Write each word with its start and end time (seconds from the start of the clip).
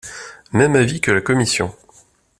Même 0.51 0.75
avis 0.75 0.99
que 0.99 1.11
la 1.11 1.21
commission. 1.21 1.75